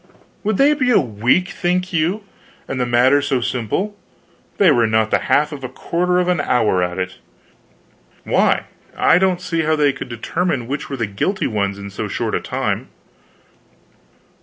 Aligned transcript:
"Would 0.43 0.57
they 0.57 0.73
be 0.73 0.89
a 0.89 0.99
week, 0.99 1.49
think 1.49 1.93
you 1.93 2.23
and 2.67 2.81
the 2.81 2.87
matter 2.87 3.21
so 3.21 3.39
simple? 3.39 3.95
They 4.57 4.71
were 4.71 4.87
not 4.87 5.11
the 5.11 5.19
half 5.29 5.51
of 5.51 5.63
a 5.63 5.69
quarter 5.69 6.17
of 6.17 6.27
an 6.27 6.41
hour 6.41 6.81
at 6.81 6.97
it." 6.97 7.17
"Why, 8.23 8.63
I 8.97 9.19
don't 9.19 9.39
see 9.41 9.61
how 9.61 9.75
they 9.75 9.93
could 9.93 10.09
determine 10.09 10.65
which 10.65 10.89
were 10.89 10.97
the 10.97 11.05
guilty 11.05 11.45
ones 11.45 11.77
in 11.77 11.91
so 11.91 12.07
short 12.07 12.33
a 12.33 12.39
time." 12.41 12.87